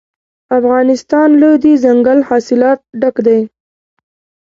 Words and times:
افغانستان 0.59 1.29
له 1.41 1.49
دځنګل 1.63 2.19
حاصلات 2.29 2.79
ډک 2.99 3.15
دی. 3.27 3.39